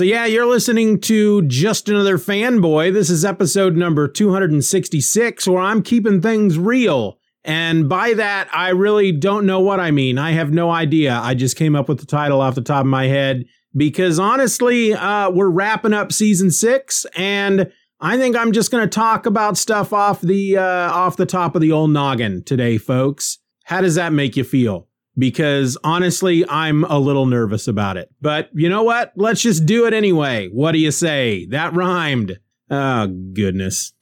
[0.00, 2.90] So, yeah, you're listening to Just Another Fanboy.
[2.90, 7.18] This is episode number 266, where I'm keeping things real.
[7.44, 10.16] And by that, I really don't know what I mean.
[10.16, 11.20] I have no idea.
[11.22, 13.44] I just came up with the title off the top of my head
[13.76, 17.70] because honestly, uh, we're wrapping up season six, and
[18.00, 21.54] I think I'm just going to talk about stuff off the uh, off the top
[21.54, 23.36] of the old noggin today, folks.
[23.64, 24.88] How does that make you feel?
[25.18, 28.10] Because honestly, I'm a little nervous about it.
[28.20, 29.12] But you know what?
[29.16, 30.48] Let's just do it anyway.
[30.48, 31.46] What do you say?
[31.46, 32.38] That rhymed.
[32.70, 33.92] Oh, goodness.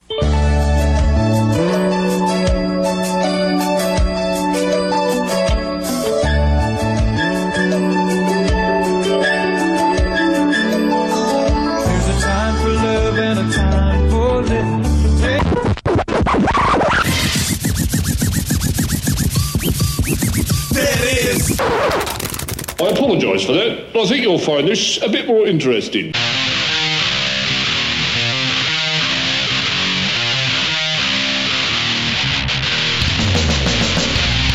[23.45, 23.95] For that.
[23.95, 26.11] I think you'll find this a bit more interesting.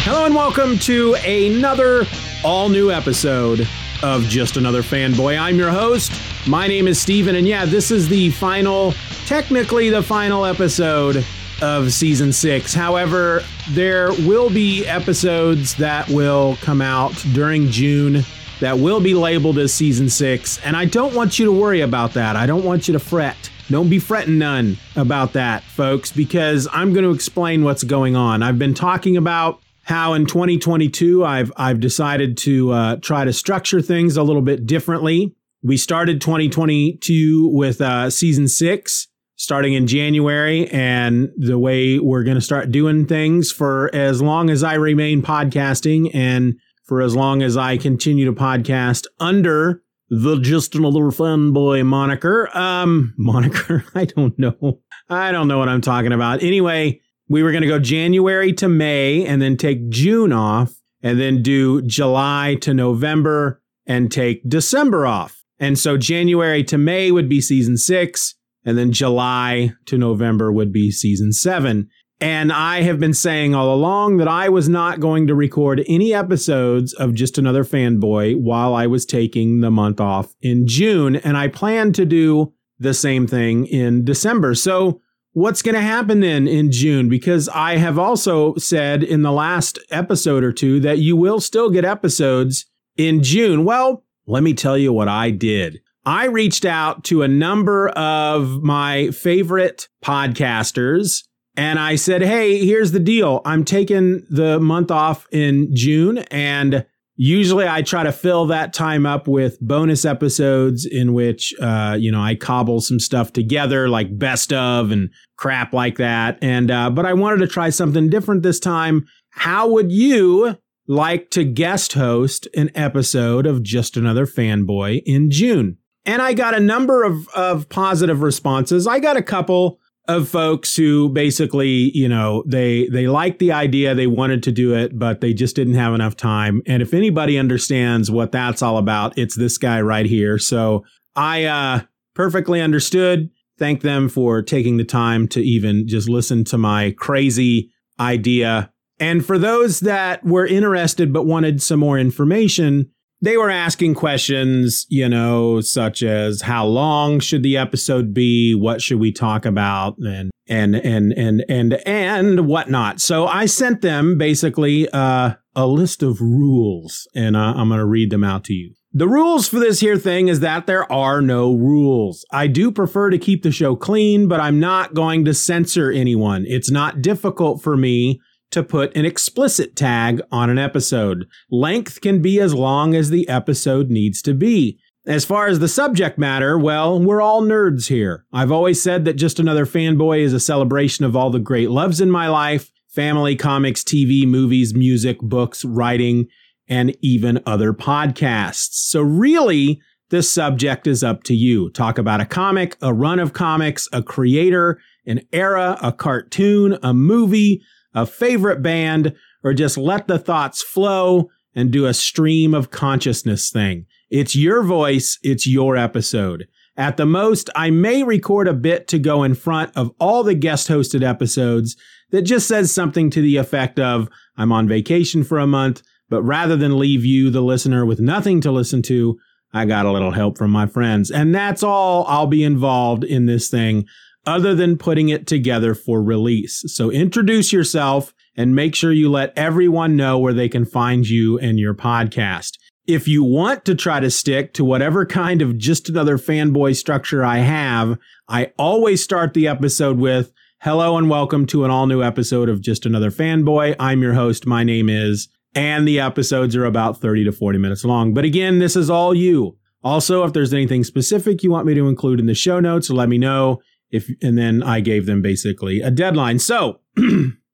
[0.04, 2.04] Hello and welcome to another
[2.44, 3.66] all new episode
[4.02, 5.38] of Just Another Fanboy.
[5.38, 6.12] I'm your host.
[6.46, 8.92] My name is Steven, and yeah, this is the final,
[9.24, 11.24] technically the final episode
[11.62, 12.74] of season six.
[12.74, 18.24] However, there will be episodes that will come out during June
[18.64, 20.58] that will be labeled as season six.
[20.64, 22.34] And I don't want you to worry about that.
[22.34, 23.50] I don't want you to fret.
[23.68, 28.42] Don't be fretting none about that, folks, because I'm going to explain what's going on.
[28.42, 33.82] I've been talking about how in 2022 I've I've decided to uh, try to structure
[33.82, 35.34] things a little bit differently.
[35.62, 40.68] We started 2022 with uh, season six, starting in January.
[40.68, 45.20] And the way we're going to start doing things for as long as I remain
[45.20, 51.84] podcasting and for as long as I continue to podcast under the Just Another Fanboy
[51.84, 52.54] moniker.
[52.56, 53.84] Um, moniker?
[53.94, 54.80] I don't know.
[55.08, 56.42] I don't know what I'm talking about.
[56.42, 61.18] Anyway, we were going to go January to May and then take June off and
[61.18, 65.42] then do July to November and take December off.
[65.58, 68.34] And so January to May would be season six.
[68.64, 71.90] And then July to November would be season seven.
[72.24, 76.14] And I have been saying all along that I was not going to record any
[76.14, 81.16] episodes of Just Another Fanboy while I was taking the month off in June.
[81.16, 84.54] And I plan to do the same thing in December.
[84.54, 85.02] So,
[85.34, 87.10] what's going to happen then in June?
[87.10, 91.68] Because I have also said in the last episode or two that you will still
[91.68, 92.64] get episodes
[92.96, 93.66] in June.
[93.66, 95.82] Well, let me tell you what I did.
[96.06, 101.24] I reached out to a number of my favorite podcasters
[101.56, 103.40] and I said, Hey, here's the deal.
[103.44, 106.84] I'm taking the month off in June and
[107.16, 112.10] usually I try to fill that time up with bonus episodes in which, uh, you
[112.10, 116.38] know, I cobble some stuff together like best of and crap like that.
[116.42, 119.06] And, uh, but I wanted to try something different this time.
[119.30, 125.78] How would you like to guest host an episode of Just Another Fanboy in June?
[126.04, 128.86] And I got a number of, of positive responses.
[128.86, 133.94] I got a couple of folks who basically, you know, they they liked the idea,
[133.94, 136.62] they wanted to do it, but they just didn't have enough time.
[136.66, 140.38] And if anybody understands what that's all about, it's this guy right here.
[140.38, 140.84] So
[141.16, 141.80] I uh
[142.14, 143.30] perfectly understood.
[143.58, 148.72] Thank them for taking the time to even just listen to my crazy idea.
[149.00, 152.90] And for those that were interested but wanted some more information,
[153.24, 158.54] they were asking questions, you know, such as how long should the episode be?
[158.54, 159.96] What should we talk about?
[159.98, 163.00] And, and, and, and, and, and whatnot.
[163.00, 167.84] So I sent them basically, uh, a list of rules and uh, I'm going to
[167.84, 168.74] read them out to you.
[168.92, 172.24] The rules for this here thing is that there are no rules.
[172.30, 176.44] I do prefer to keep the show clean, but I'm not going to censor anyone.
[176.46, 178.20] It's not difficult for me
[178.54, 181.26] to put an explicit tag on an episode.
[181.50, 184.78] Length can be as long as the episode needs to be.
[185.06, 188.24] As far as the subject matter, well, we're all nerds here.
[188.32, 192.00] I've always said that Just Another Fanboy is a celebration of all the great loves
[192.00, 196.28] in my life family, comics, TV, movies, music, books, writing,
[196.68, 198.74] and even other podcasts.
[198.74, 199.80] So, really,
[200.10, 201.70] this subject is up to you.
[201.70, 206.94] Talk about a comic, a run of comics, a creator, an era, a cartoon, a
[206.94, 207.62] movie,
[207.94, 213.50] a favorite band, or just let the thoughts flow and do a stream of consciousness
[213.50, 213.86] thing.
[214.10, 216.48] It's your voice, it's your episode.
[216.76, 220.34] At the most, I may record a bit to go in front of all the
[220.34, 221.76] guest hosted episodes
[222.10, 226.22] that just says something to the effect of, I'm on vacation for a month, but
[226.22, 229.18] rather than leave you, the listener, with nothing to listen to,
[229.52, 231.12] I got a little help from my friends.
[231.12, 233.86] And that's all I'll be involved in this thing
[234.26, 236.64] other than putting it together for release.
[236.66, 241.38] So introduce yourself and make sure you let everyone know where they can find you
[241.38, 242.58] and your podcast.
[242.86, 247.24] If you want to try to stick to whatever kind of just another fanboy structure
[247.24, 247.98] I have,
[248.28, 252.60] I always start the episode with hello and welcome to an all new episode of
[252.60, 253.76] Just Another Fanboy.
[253.78, 254.46] I'm your host.
[254.46, 258.12] My name is, and the episodes are about 30 to 40 minutes long.
[258.12, 259.56] But again, this is all you.
[259.82, 263.08] Also, if there's anything specific you want me to include in the show notes, let
[263.08, 263.60] me know.
[263.94, 266.38] If, and then I gave them basically a deadline.
[266.38, 266.80] So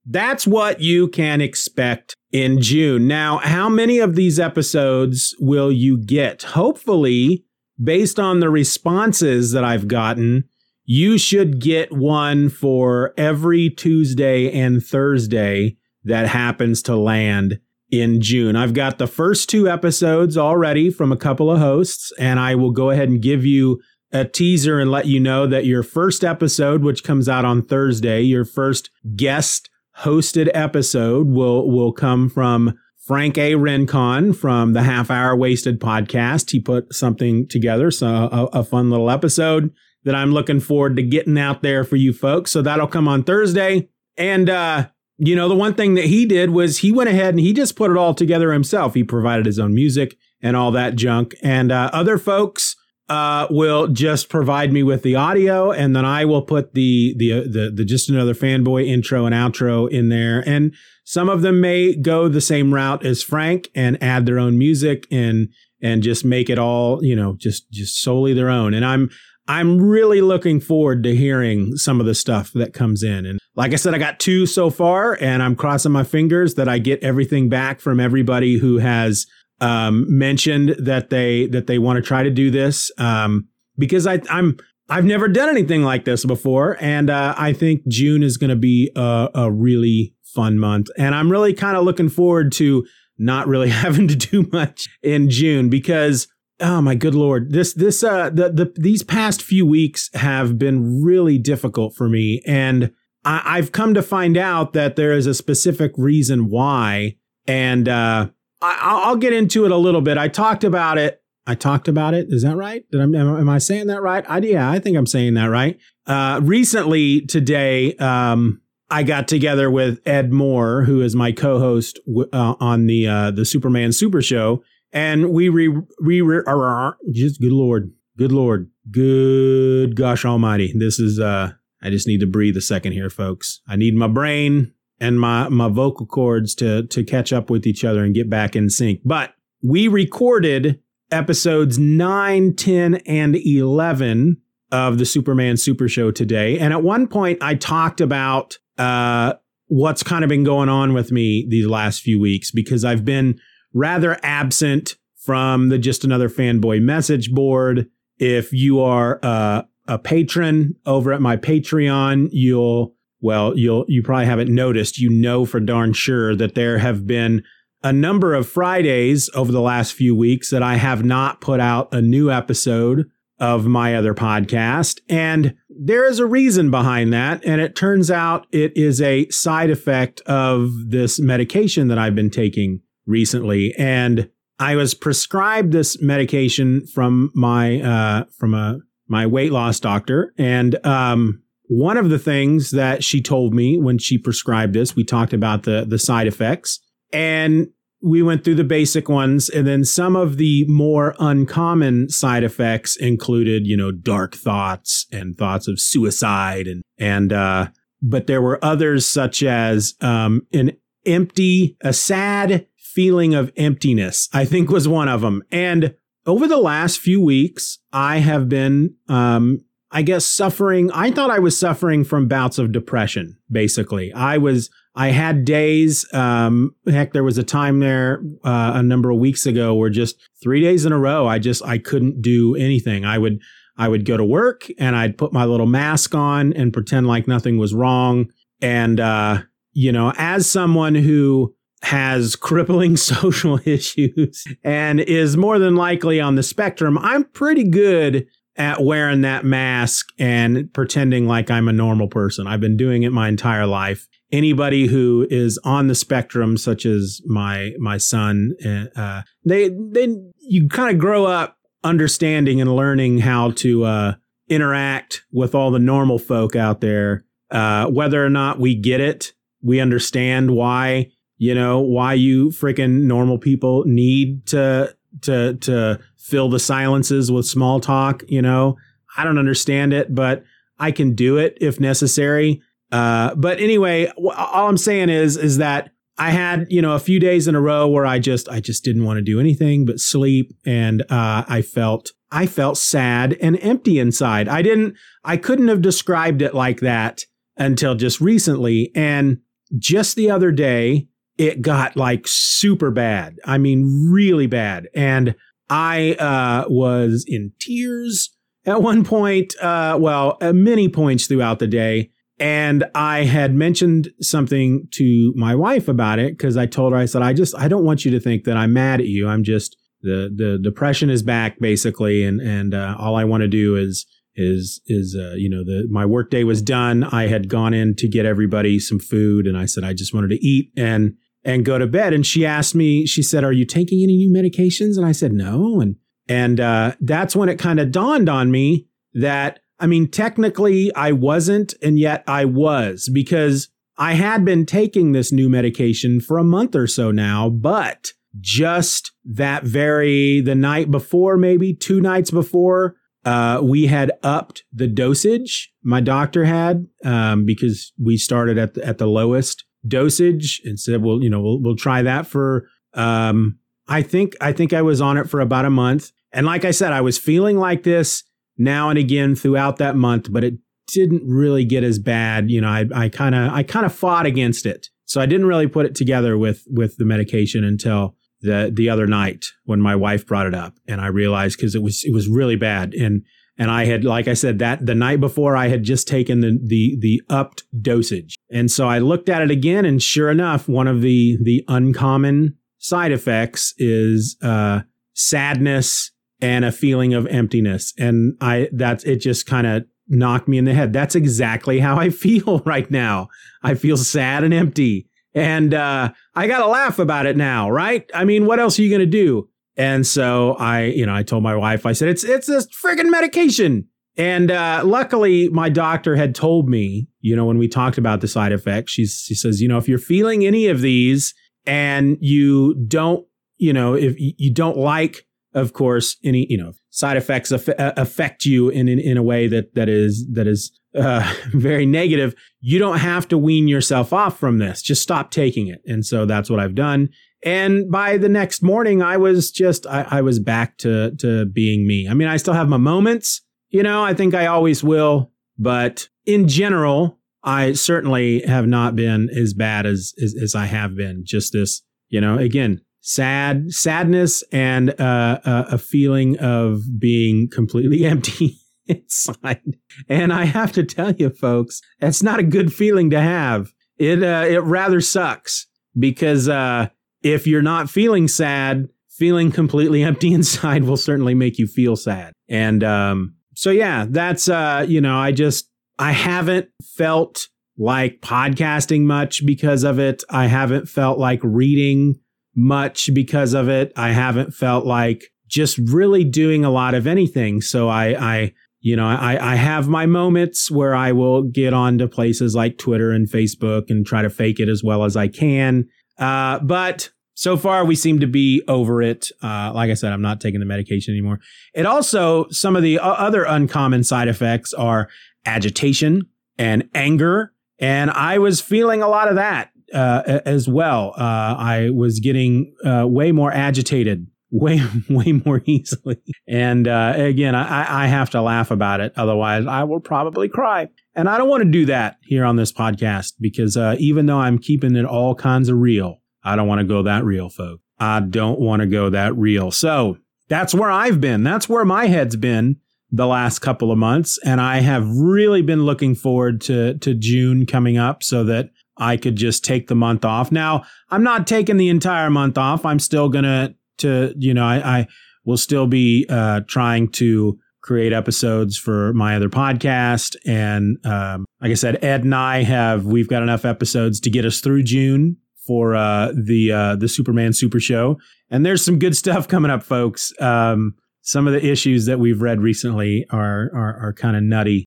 [0.06, 3.06] That's what you can expect in June.
[3.06, 6.42] Now, how many of these episodes will you get?
[6.42, 7.44] Hopefully,
[7.82, 10.48] based on the responses that I've gotten,
[10.84, 17.60] you should get one for every Tuesday and Thursday that happens to land
[17.90, 18.56] in June.
[18.56, 22.72] I've got the first two episodes already from a couple of hosts, and I will
[22.72, 23.80] go ahead and give you
[24.12, 28.20] a teaser and let you know that your first episode, which comes out on Thursday,
[28.20, 29.70] your first guest
[30.00, 33.54] hosted episode will will come from Frank A.
[33.54, 36.50] Rincon from the Half Hour Wasted podcast.
[36.50, 39.72] He put something together, so a, a, fun little episode
[40.04, 42.50] that I'm looking forward to getting out there for you folks.
[42.50, 43.88] So that'll come on Thursday.
[44.16, 47.40] And uh, you know, the one thing that he did was he went ahead and
[47.40, 48.94] he just put it all together himself.
[48.94, 51.34] He provided his own music and all that junk.
[51.42, 52.69] And uh, other folks
[53.10, 57.32] uh, will just provide me with the audio, and then I will put the the
[57.32, 60.48] uh, the the just another fanboy intro and outro in there.
[60.48, 60.72] And
[61.04, 65.08] some of them may go the same route as Frank and add their own music
[65.10, 65.48] and
[65.82, 68.74] and just make it all you know just just solely their own.
[68.74, 69.10] And I'm
[69.48, 73.26] I'm really looking forward to hearing some of the stuff that comes in.
[73.26, 76.68] And like I said, I got two so far, and I'm crossing my fingers that
[76.68, 79.26] I get everything back from everybody who has
[79.60, 83.48] um, mentioned that they that they want to try to do this um,
[83.78, 84.56] because I, I'm
[84.88, 88.56] I've never done anything like this before, and uh, I think June is going to
[88.56, 92.84] be a, a really fun month, and I'm really kind of looking forward to
[93.20, 96.26] not really having to do much in June because
[96.62, 101.02] oh my good lord this this uh the, the these past few weeks have been
[101.02, 102.42] really difficult for me.
[102.46, 102.92] And
[103.24, 107.16] I, i've come to find out that there is a specific reason why.
[107.46, 108.28] And uh
[108.62, 110.18] I, will get into it a little bit.
[110.18, 111.22] I talked about it.
[111.46, 112.26] I talked about it.
[112.30, 112.84] Is that right?
[112.90, 114.24] Did I, am, am I saying that right?
[114.28, 115.78] I, yeah, I think I'm saying that right.
[116.06, 118.60] Uh, recently, today, um,
[118.90, 121.98] I got together with Ed Moore, who is my co-host
[122.32, 124.62] uh, on the uh, the Superman Super Show,
[124.92, 125.68] and we re,
[126.00, 130.72] re, re just good lord, good lord, good gosh almighty.
[130.76, 133.60] This is uh, I just need to breathe a second here, folks.
[133.68, 137.84] I need my brain and my my vocal cords to to catch up with each
[137.84, 139.00] other and get back in sync.
[139.04, 140.80] But we recorded
[141.10, 144.36] episodes 9, 10 and 11
[144.72, 146.58] of the Superman Super Show today.
[146.58, 149.34] And at one point I talked about uh
[149.66, 153.40] what's kind of been going on with me these last few weeks because I've been
[153.72, 157.88] rather absent from the Just Another Fanboy message board.
[158.18, 164.26] If you are uh, a patron over at my Patreon, you'll well, you'll you probably
[164.26, 167.42] haven't noticed, you know for darn sure that there have been
[167.82, 171.88] a number of Fridays over the last few weeks that I have not put out
[171.92, 173.06] a new episode
[173.38, 175.00] of my other podcast.
[175.08, 177.42] And there is a reason behind that.
[177.44, 182.30] And it turns out it is a side effect of this medication that I've been
[182.30, 183.74] taking recently.
[183.78, 190.34] And I was prescribed this medication from my uh, from a my weight loss doctor.
[190.36, 195.04] And um, one of the things that she told me when she prescribed this, we
[195.04, 196.80] talked about the, the side effects
[197.12, 197.68] and
[198.02, 199.48] we went through the basic ones.
[199.48, 205.38] And then some of the more uncommon side effects included, you know, dark thoughts and
[205.38, 207.68] thoughts of suicide and, and, uh,
[208.02, 210.72] but there were others such as, um, an
[211.06, 215.44] empty, a sad feeling of emptiness, I think was one of them.
[215.52, 215.94] And
[216.26, 219.60] over the last few weeks, I have been, um,
[219.92, 220.90] I guess suffering.
[220.92, 223.38] I thought I was suffering from bouts of depression.
[223.50, 224.70] Basically, I was.
[224.94, 226.04] I had days.
[226.12, 230.20] Um, heck, there was a time there uh, a number of weeks ago where just
[230.42, 233.04] three days in a row, I just I couldn't do anything.
[233.04, 233.40] I would
[233.76, 237.26] I would go to work and I'd put my little mask on and pretend like
[237.26, 238.30] nothing was wrong.
[238.60, 239.42] And uh,
[239.72, 246.34] you know, as someone who has crippling social issues and is more than likely on
[246.34, 248.26] the spectrum, I'm pretty good
[248.60, 252.46] at wearing that mask and pretending like I'm a normal person.
[252.46, 254.06] I've been doing it my entire life.
[254.30, 258.52] Anybody who is on the spectrum, such as my my son,
[258.94, 264.14] uh, they they you kind of grow up understanding and learning how to uh,
[264.50, 267.24] interact with all the normal folk out there.
[267.50, 273.04] Uh, whether or not we get it, we understand why you know why you freaking
[273.04, 278.22] normal people need to to to fill the silences with small talk.
[278.28, 278.76] You know,
[279.16, 280.44] I don't understand it, but
[280.78, 282.62] I can do it if necessary.
[282.92, 287.18] Uh, but anyway, all I'm saying is is that I had you know a few
[287.18, 290.00] days in a row where I just I just didn't want to do anything but
[290.00, 294.48] sleep, and uh, I felt I felt sad and empty inside.
[294.48, 297.24] I didn't I couldn't have described it like that
[297.56, 299.38] until just recently, and
[299.78, 301.08] just the other day
[301.38, 303.38] it got like super bad.
[303.44, 305.34] I mean, really bad, and
[305.70, 308.30] I uh, was in tears
[308.66, 309.54] at one point.
[309.60, 312.10] Uh, well, at many points throughout the day
[312.40, 317.04] and I had mentioned something to my wife about it because I told her, I
[317.04, 319.28] said, I just, I don't want you to think that I'm mad at you.
[319.28, 322.24] I'm just, the, the depression is back basically.
[322.24, 325.86] And, and, uh, all I want to do is, is, is, uh, you know, the,
[325.90, 327.04] my workday was done.
[327.04, 330.30] I had gone in to get everybody some food and I said, I just wanted
[330.30, 332.12] to eat and, and go to bed.
[332.12, 334.96] And she asked me, she said, are you taking any new medications?
[334.96, 335.80] And I said, no.
[335.80, 335.96] And,
[336.28, 341.12] and, uh, that's when it kind of dawned on me that I mean, technically I
[341.12, 346.44] wasn't, and yet I was because I had been taking this new medication for a
[346.44, 352.96] month or so now, but just that very, the night before, maybe two nights before,
[353.24, 355.72] uh, we had upped the dosage.
[355.82, 361.02] My doctor had, um, because we started at the, at the lowest dosage and said,
[361.02, 363.58] well, you know, we'll, we'll try that for, um,
[363.88, 366.12] I think, I think I was on it for about a month.
[366.32, 368.22] And like I said, I was feeling like this
[368.56, 370.54] now and again throughout that month, but it
[370.92, 372.50] didn't really get as bad.
[372.50, 375.66] You know, I kind of I kind of fought against it, so I didn't really
[375.66, 380.26] put it together with with the medication until the the other night when my wife
[380.26, 383.22] brought it up, and I realized because it was it was really bad, and
[383.60, 386.58] and I had like I said that the night before I had just taken the
[386.60, 390.88] the the upped dosage, and so I looked at it again, and sure enough, one
[390.88, 394.80] of the the uncommon side effects is uh,
[395.14, 397.92] sadness and a feeling of emptiness.
[397.98, 400.92] And I, that's, it just kind of knocked me in the head.
[400.92, 403.28] That's exactly how I feel right now.
[403.62, 405.06] I feel sad and empty.
[405.34, 408.10] And, uh, I got to laugh about it now, right?
[408.12, 409.48] I mean, what else are you going to do?
[409.76, 413.10] And so I, you know, I told my wife, I said, it's, it's this friggin'
[413.10, 413.86] medication.
[414.16, 418.28] And, uh, luckily my doctor had told me, you know, when we talked about the
[418.28, 421.34] side effects, she's, she says, you know, if you're feeling any of these
[421.64, 423.24] and you don't,
[423.56, 427.58] you know, if you don't like of course, any you know side effects uh,
[427.96, 432.34] affect you in, in in a way that that is that is uh, very negative.
[432.60, 434.82] You don't have to wean yourself off from this.
[434.82, 435.80] Just stop taking it.
[435.86, 437.08] And so that's what I've done.
[437.42, 441.86] And by the next morning, I was just I, I was back to to being
[441.86, 442.08] me.
[442.08, 443.42] I mean, I still have my moments.
[443.70, 445.30] You know, I think I always will.
[445.58, 450.96] But in general, I certainly have not been as bad as, as, as I have
[450.96, 451.22] been.
[451.24, 458.04] Just this, you know, again, sad sadness and uh, a, a feeling of being completely
[458.06, 459.62] empty inside.
[460.08, 463.72] And I have to tell you, folks, that's not a good feeling to have.
[463.98, 465.66] It uh, it rather sucks
[465.98, 466.88] because uh,
[467.22, 472.32] if you're not feeling sad, feeling completely empty inside will certainly make you feel sad.
[472.48, 479.02] And um, so yeah, that's uh, you know, I just I haven't felt like podcasting
[479.02, 480.22] much because of it.
[480.28, 482.20] I haven't felt like reading
[482.54, 483.92] much because of it.
[483.96, 487.60] I haven't felt like just really doing a lot of anything.
[487.60, 492.06] So I, I, you know, I, I have my moments where I will get onto
[492.06, 495.88] places like Twitter and Facebook and try to fake it as well as I can.
[496.20, 499.30] Uh, but so far we seem to be over it.
[499.42, 501.40] Uh, like I said, I'm not taking the medication anymore.
[501.74, 505.08] It also, some of the other uncommon side effects are
[505.46, 507.54] agitation and anger.
[507.78, 511.14] And I was feeling a lot of that uh, as well.
[511.16, 514.80] Uh, I was getting uh, way more agitated, way
[515.10, 516.18] way more easily.
[516.46, 520.88] And uh, again, I, I have to laugh about it, otherwise I will probably cry.
[521.14, 524.38] And I don't want to do that here on this podcast because uh, even though
[524.38, 527.82] I'm keeping it all kinds of real, I don't want to go that real, folks.
[527.98, 529.70] I don't want to go that real.
[529.70, 531.42] So that's where I've been.
[531.42, 532.76] That's where my head's been
[533.12, 534.38] the last couple of months.
[534.44, 539.16] And I have really been looking forward to, to June coming up so that I
[539.16, 540.52] could just take the month off.
[540.52, 542.84] Now, I'm not taking the entire month off.
[542.84, 545.06] I'm still gonna to you know I, I
[545.44, 550.36] will still be uh, trying to create episodes for my other podcast.
[550.46, 554.44] And um, like I said, Ed and I have we've got enough episodes to get
[554.44, 558.18] us through June for uh, the uh, the Superman Super Show.
[558.50, 560.32] And there's some good stuff coming up, folks.
[560.40, 564.86] Um, some of the issues that we've read recently are are, are kind of nutty.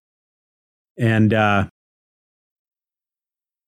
[0.98, 1.68] And uh,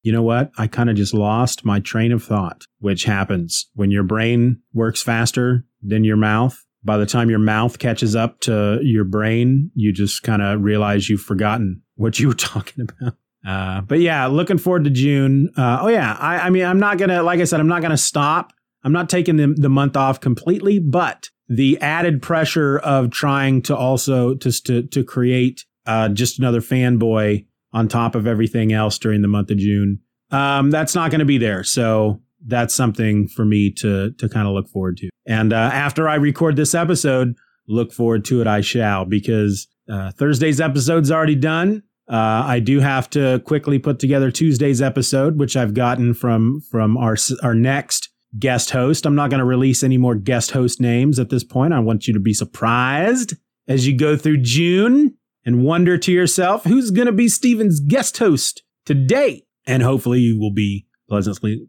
[0.06, 0.52] you know what?
[0.56, 5.02] I kind of just lost my train of thought, which happens when your brain works
[5.02, 6.64] faster than your mouth.
[6.84, 11.10] By the time your mouth catches up to your brain, you just kind of realize
[11.10, 13.16] you've forgotten what you were talking about.
[13.44, 15.50] Uh, but yeah, looking forward to June.
[15.58, 17.98] Uh, oh yeah, I, I mean, I'm not gonna, like I said, I'm not gonna
[17.98, 18.54] stop.
[18.84, 23.76] I'm not taking the, the month off completely, but the added pressure of trying to
[23.76, 29.22] also just to to create uh, just another fanboy on top of everything else during
[29.22, 30.00] the month of June.
[30.32, 31.64] Um, that's not going to be there.
[31.64, 35.10] So that's something for me to to kind of look forward to.
[35.28, 37.36] And uh, after I record this episode,
[37.68, 38.48] look forward to it.
[38.48, 41.84] I shall because uh, Thursday's episode's already done.
[42.08, 46.96] Uh, I do have to quickly put together Tuesday's episode, which I've gotten from from
[46.98, 49.06] our our next guest host.
[49.06, 51.74] I'm not going to release any more guest host names at this point.
[51.74, 53.36] I want you to be surprised
[53.68, 58.18] as you go through June and wonder to yourself who's going to be Steven's guest
[58.18, 59.44] host today.
[59.68, 61.68] And hopefully you will be pleasantly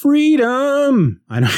[0.00, 1.20] freedom.
[1.28, 1.50] I know.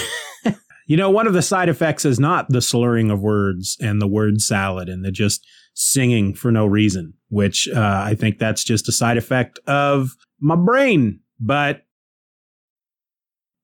[0.86, 4.08] you know, one of the side effects is not the slurring of words and the
[4.08, 8.88] word salad and the just singing for no reason, which uh, I think that's just
[8.88, 10.10] a side effect of
[10.40, 11.20] my brain.
[11.40, 11.84] But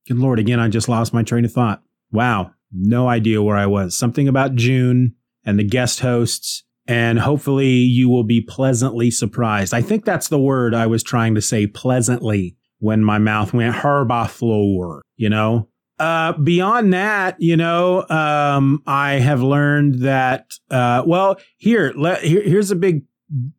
[0.08, 1.82] good Lord, again, I just lost my train of thought.
[2.10, 2.52] Wow.
[2.72, 3.96] No idea where I was.
[3.96, 6.64] Something about June and the guest hosts.
[6.86, 9.72] And hopefully you will be pleasantly surprised.
[9.72, 13.76] I think that's the word I was trying to say pleasantly when my mouth went
[13.76, 15.68] herbafloor, you know?
[15.98, 22.42] Uh, beyond that, you know, um, I have learned that, uh, well, here, let, here,
[22.42, 23.02] here's a big,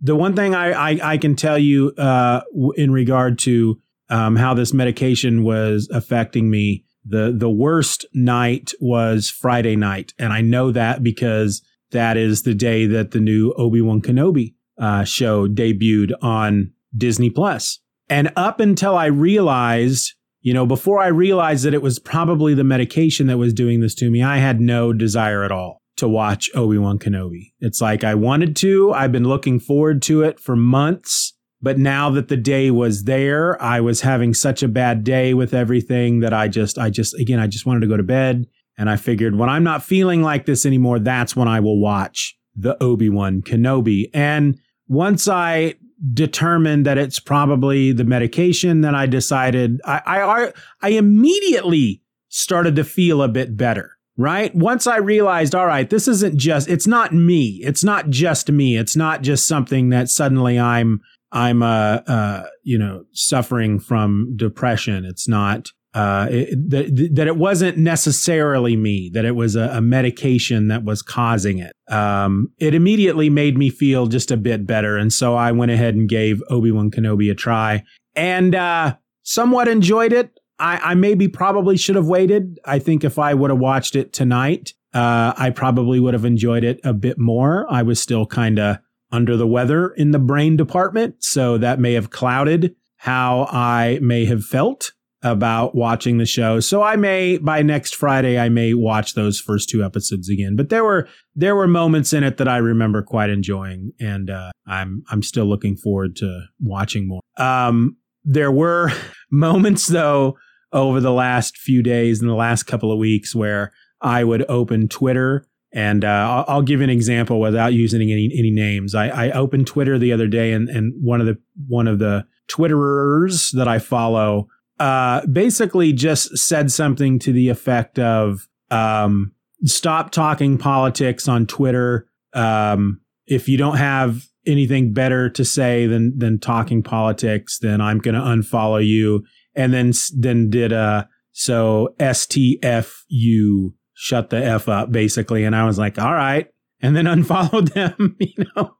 [0.02, 2.42] the one thing I, I, I can tell you, uh,
[2.76, 6.84] in regard to, um, how this medication was affecting me.
[7.06, 10.14] The, the worst night was Friday night.
[10.20, 11.62] And I know that because
[11.92, 17.80] that is the day that the new Obi-Wan Kenobi uh, show debuted on Disney Plus.
[18.10, 22.64] And up until I realized, you know, before I realized that it was probably the
[22.64, 26.50] medication that was doing this to me, I had no desire at all to watch
[26.56, 27.54] Obi-Wan Kenobi.
[27.60, 28.92] It's like I wanted to.
[28.92, 31.34] I've been looking forward to it for months.
[31.62, 35.54] But now that the day was there, I was having such a bad day with
[35.54, 38.48] everything that I just, I just, again, I just wanted to go to bed.
[38.82, 42.36] And I figured when I'm not feeling like this anymore, that's when I will watch
[42.56, 44.10] the Obi-Wan Kenobi.
[44.12, 45.76] And once I
[46.12, 52.84] determined that it's probably the medication, then I decided I, I, I immediately started to
[52.84, 53.98] feel a bit better.
[54.18, 54.54] Right.
[54.56, 57.62] Once I realized, all right, this isn't just, it's not me.
[57.64, 58.78] It's not just me.
[58.78, 65.06] It's not just something that suddenly I'm, I'm, uh, uh, you know, suffering from depression.
[65.06, 69.82] It's not, uh, it, that, that it wasn't necessarily me, that it was a, a
[69.82, 71.74] medication that was causing it.
[71.90, 74.98] Um, it immediately made me feel just a bit better.
[74.98, 77.84] And so I went ahead and gave Obi-Wan Kenobi a try
[78.16, 80.40] and, uh, somewhat enjoyed it.
[80.58, 82.60] I, I maybe probably should have waited.
[82.66, 86.64] I think if I would have watched it tonight, uh, I probably would have enjoyed
[86.64, 87.66] it a bit more.
[87.70, 88.78] I was still kind of
[89.12, 91.16] under the weather in the brain department.
[91.20, 94.92] So that may have clouded how I may have felt
[95.24, 96.60] about watching the show.
[96.60, 100.56] So I may by next Friday I may watch those first two episodes again.
[100.56, 104.52] But there were there were moments in it that I remember quite enjoying and uh,
[104.68, 107.22] I'm I'm still looking forward to watching more.
[107.38, 108.92] Um, there were
[109.32, 110.38] moments though
[110.74, 114.88] over the last few days and the last couple of weeks where I would open
[114.88, 118.94] Twitter and uh, I'll, give an example without using any any names.
[118.94, 122.26] I, I opened Twitter the other day, and, and one of the one of the
[122.50, 124.48] Twitterers that I follow
[124.82, 129.32] uh, basically just said something to the effect of um,
[129.64, 132.08] stop talking politics on Twitter.
[132.34, 138.00] Um, if you don't have anything better to say than than talking politics, then I'm
[138.00, 139.24] going to unfollow you.
[139.54, 145.78] And then then did a so STFU shut the f up basically, and I was
[145.78, 146.48] like, all right,
[146.82, 148.18] and then unfollowed them.
[148.20, 148.78] You know,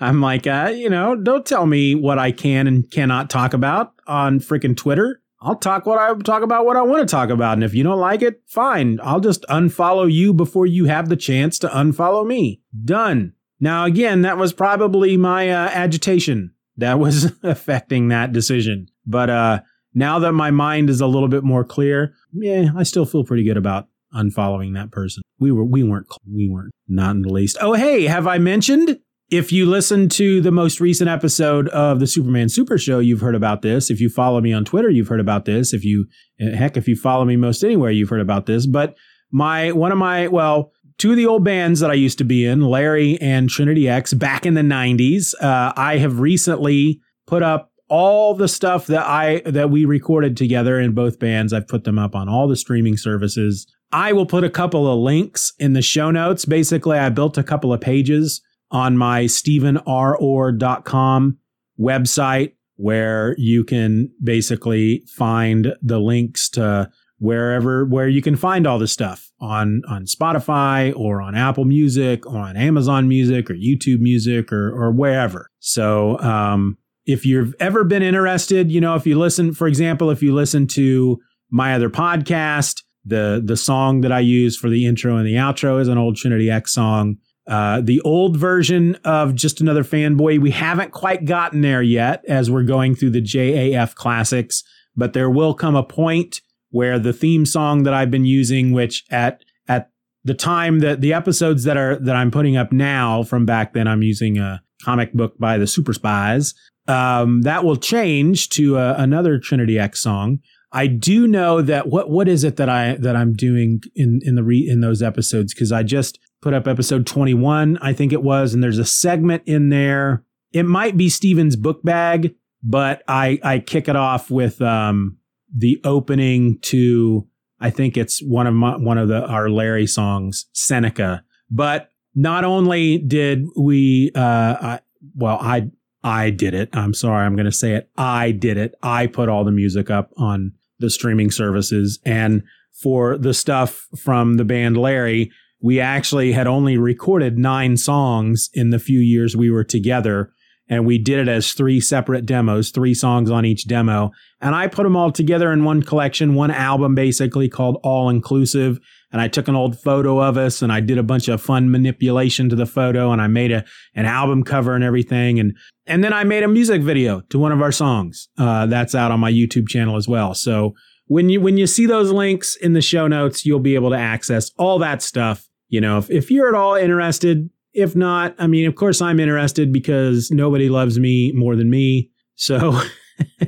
[0.00, 3.92] I'm like, uh, you know, don't tell me what I can and cannot talk about
[4.06, 5.20] on freaking Twitter.
[5.46, 7.52] I'll talk what I talk about what I want to talk about.
[7.52, 8.98] And if you don't like it, fine.
[9.00, 12.62] I'll just unfollow you before you have the chance to unfollow me.
[12.84, 13.32] Done.
[13.60, 18.88] Now, again, that was probably my uh, agitation that was affecting that decision.
[19.06, 19.60] But uh,
[19.94, 23.44] now that my mind is a little bit more clear, yeah, I still feel pretty
[23.44, 25.22] good about unfollowing that person.
[25.38, 27.56] We were we weren't we weren't not in the least.
[27.60, 28.98] Oh, hey, have I mentioned
[29.30, 33.34] if you listen to the most recent episode of the Superman Super Show, you've heard
[33.34, 33.90] about this.
[33.90, 35.72] If you follow me on Twitter, you've heard about this.
[35.72, 36.06] If you,
[36.38, 38.66] heck, if you follow me most anywhere, you've heard about this.
[38.66, 38.94] But
[39.32, 42.46] my one of my well two of the old bands that I used to be
[42.46, 45.34] in, Larry and Trinity X, back in the '90s.
[45.40, 50.78] Uh, I have recently put up all the stuff that I that we recorded together
[50.78, 51.52] in both bands.
[51.52, 53.66] I've put them up on all the streaming services.
[53.90, 56.44] I will put a couple of links in the show notes.
[56.44, 61.38] Basically, I built a couple of pages on my stephenror.com
[61.78, 68.78] website where you can basically find the links to wherever where you can find all
[68.78, 74.00] this stuff on on Spotify or on Apple Music or on Amazon Music or YouTube
[74.00, 75.50] Music or or wherever.
[75.58, 76.76] So um,
[77.06, 80.66] if you've ever been interested, you know, if you listen, for example, if you listen
[80.68, 81.18] to
[81.50, 85.80] my other podcast, the the song that I use for the intro and the outro
[85.80, 87.16] is an old Trinity X song.
[87.46, 92.50] Uh, the old version of Just Another Fanboy, we haven't quite gotten there yet as
[92.50, 94.64] we're going through the JAF classics,
[94.96, 99.04] but there will come a point where the theme song that I've been using, which
[99.10, 99.90] at at
[100.24, 103.86] the time that the episodes that are that I'm putting up now from back then,
[103.86, 106.52] I'm using a comic book by the Super Spies.
[106.88, 110.40] Um, that will change to uh, another Trinity X song.
[110.72, 114.34] I do know that what what is it that I that I'm doing in in
[114.34, 118.22] the re, in those episodes because I just put up episode 21, I think it
[118.22, 120.22] was, and there's a segment in there.
[120.52, 125.18] It might be Steven's book bag, but I I kick it off with um
[125.52, 127.26] the opening to
[127.58, 131.24] I think it's one of my, one of the our Larry songs, Seneca.
[131.50, 134.20] But not only did we uh
[134.60, 134.80] I,
[135.16, 135.72] well I
[136.04, 136.68] I did it.
[136.74, 137.90] I'm sorry, I'm going to say it.
[137.96, 138.76] I did it.
[138.84, 144.34] I put all the music up on the streaming services and for the stuff from
[144.34, 149.50] the band Larry, we actually had only recorded 9 songs in the few years we
[149.50, 150.32] were together
[150.68, 154.10] and we did it as three separate demos, three songs on each demo.
[154.40, 158.80] And I put them all together in one collection, one album basically called All Inclusive.
[159.12, 161.70] And I took an old photo of us and I did a bunch of fun
[161.70, 163.64] manipulation to the photo and I made a,
[163.94, 165.38] an album cover and everything.
[165.38, 168.28] And, and then I made a music video to one of our songs.
[168.36, 170.34] Uh, that's out on my YouTube channel as well.
[170.34, 170.74] So
[171.06, 173.96] when you, when you see those links in the show notes, you'll be able to
[173.96, 175.45] access all that stuff.
[175.68, 179.20] You know, if, if you're at all interested, if not, I mean, of course, I'm
[179.20, 182.10] interested because nobody loves me more than me.
[182.36, 182.80] So,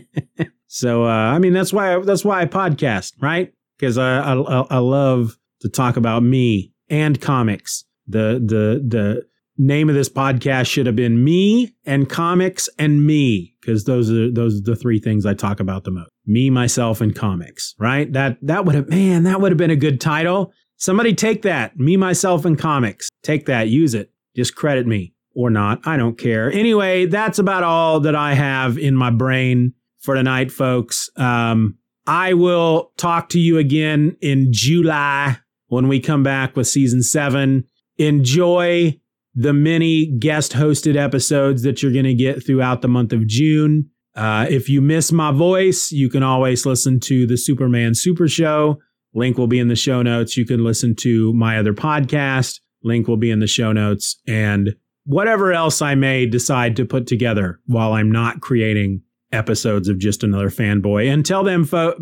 [0.67, 3.53] so uh, I mean, that's why that's why I podcast, right?
[3.79, 4.35] Because I, I
[4.71, 7.85] I love to talk about me and comics.
[8.07, 9.23] The the the
[9.59, 14.31] name of this podcast should have been me and comics and me because those are
[14.31, 16.11] those are the three things I talk about the most.
[16.27, 17.75] Me, myself, and comics.
[17.79, 18.13] Right?
[18.13, 20.53] That that would have man, that would have been a good title.
[20.79, 21.79] Somebody take that.
[21.79, 23.11] Me, myself, and comics.
[23.23, 23.69] Take that.
[23.69, 24.11] Use it.
[24.35, 25.81] Just credit me or not.
[25.85, 26.51] I don't care.
[26.53, 31.11] Anyway, that's about all that I have in my brain for tonight, folks.
[31.17, 37.03] Um, I will talk to you again in July when we come back with season
[37.03, 37.65] seven.
[37.99, 38.99] Enjoy
[39.35, 43.91] the many guest hosted episodes that you're going to get throughout the month of June.
[44.15, 48.81] Uh, if you miss my voice, you can always listen to the Superman Super Show.
[49.19, 50.37] Link will be in the show notes.
[50.37, 52.61] You can listen to my other podcast.
[52.83, 57.07] Link will be in the show notes and whatever else I may decide to put
[57.07, 59.03] together while I'm not creating
[59.33, 61.13] episodes of just another fanboy.
[61.13, 61.95] Until then, fo-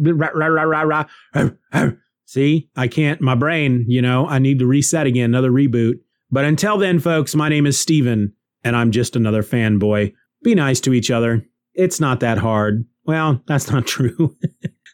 [1.35, 1.93] oh, oh.
[2.27, 5.95] see, I can't, my brain, you know, I need to reset again, another reboot.
[6.31, 10.13] But until then, folks, my name is Steven and I'm just another fanboy.
[10.43, 11.47] Be nice to each other.
[11.75, 12.85] It's not that hard.
[13.05, 14.37] Well, that's not true.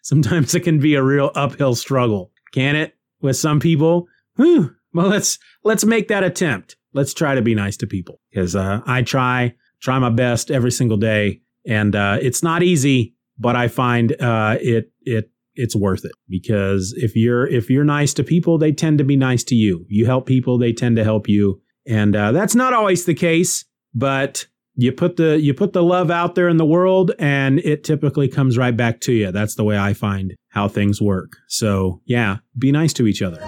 [0.03, 2.95] Sometimes it can be a real uphill struggle, can it?
[3.21, 6.77] With some people, whew, well, let's let's make that attempt.
[6.93, 10.73] Let's try to be nice to people because uh, I try try my best every
[10.73, 16.05] single day, and uh, it's not easy, but I find uh, it it it's worth
[16.05, 19.55] it because if you're if you're nice to people, they tend to be nice to
[19.55, 19.87] you.
[19.89, 23.65] You help people, they tend to help you, and uh, that's not always the case,
[23.95, 27.85] but you put the you put the love out there in the world and it
[27.85, 29.31] typically comes right back to you.
[29.33, 31.37] That's the way i find how things work.
[31.49, 33.41] So yeah be nice to each other.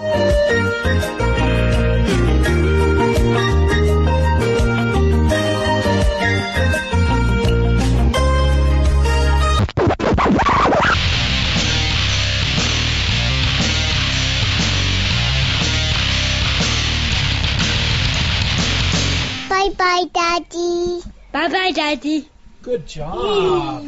[19.49, 21.14] Bye bye, Daddy.
[21.35, 22.29] Bye bye, Daddy.
[22.61, 23.83] Good job.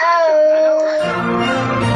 [0.00, 1.90] Oh.